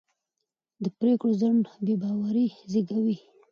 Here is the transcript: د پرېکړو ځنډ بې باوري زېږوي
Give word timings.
د 0.83 0.85
پرېکړو 0.97 1.31
ځنډ 1.41 1.63
بې 1.85 1.95
باوري 2.01 2.47
زېږوي 2.71 3.17